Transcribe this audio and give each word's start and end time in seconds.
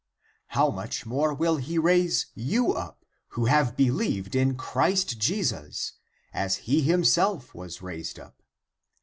31. 0.51 0.57
How 0.71 0.75
much 0.75 1.05
more 1.05 1.31
will 1.31 1.57
he 1.57 1.77
raise 1.77 2.25
you 2.33 2.73
up, 2.73 3.05
who 3.27 3.45
have 3.45 3.77
be 3.77 3.91
lieved 3.91 4.31
^i 4.31 4.35
in 4.41 4.55
Christ 4.57 5.19
Jesus,^^ 5.19 5.99
as 6.33 6.55
he 6.65 6.81
himself 6.81 7.53
was 7.53 7.83
raised 7.83 8.17
up. 8.19 8.41